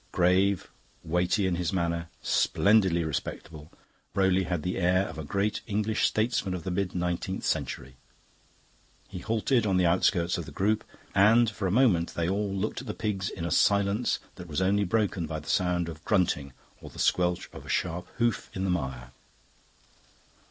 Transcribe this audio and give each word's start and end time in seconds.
Grave, 0.11 0.71
weighty 1.03 1.45
in 1.45 1.57
his 1.57 1.71
manner, 1.71 2.09
splendidly 2.23 3.03
respectable, 3.03 3.71
Rowley 4.15 4.45
had 4.45 4.63
the 4.63 4.79
air 4.79 5.07
of 5.07 5.19
a 5.19 5.23
great 5.23 5.61
English 5.67 6.07
statesman 6.07 6.55
of 6.55 6.63
the 6.63 6.71
mid 6.71 6.95
nineteenth 6.95 7.45
century. 7.45 7.97
He 9.09 9.19
halted 9.19 9.67
on 9.67 9.77
the 9.77 9.85
outskirts 9.85 10.39
of 10.39 10.45
the 10.47 10.51
group, 10.51 10.83
and 11.13 11.51
for 11.51 11.67
a 11.67 11.71
moment 11.71 12.15
they 12.15 12.27
all 12.27 12.51
looked 12.51 12.81
at 12.81 12.87
the 12.87 12.95
pigs 12.95 13.29
in 13.29 13.45
a 13.45 13.51
silence 13.51 14.17
that 14.37 14.47
was 14.47 14.59
only 14.59 14.85
broken 14.85 15.27
by 15.27 15.39
the 15.39 15.47
sound 15.51 15.87
of 15.87 16.03
grunting 16.03 16.53
or 16.81 16.89
the 16.89 16.97
squelch 16.97 17.47
of 17.53 17.63
a 17.63 17.69
sharp 17.69 18.07
hoof 18.17 18.49
in 18.55 18.63
the 18.63 18.71
mire. 18.71 19.11